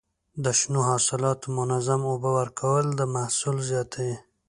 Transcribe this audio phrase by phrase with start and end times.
[0.43, 4.17] د شنو حاصلاتو منظم اوبه ورکول د محصول زیاتوي.